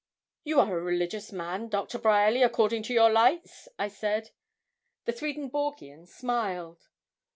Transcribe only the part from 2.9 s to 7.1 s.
your lights?' I said. The Swedenborgian smiled.